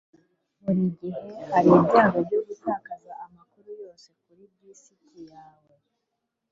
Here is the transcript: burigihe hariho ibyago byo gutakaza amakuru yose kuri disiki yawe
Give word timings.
burigihe 0.61 1.27
hariho 1.51 1.75
ibyago 1.83 2.17
byo 2.27 2.39
gutakaza 2.47 3.11
amakuru 3.25 3.69
yose 3.81 4.07
kuri 4.23 4.43
disiki 4.59 5.21
yawe 5.33 5.73